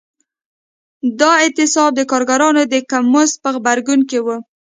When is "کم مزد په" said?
2.91-3.49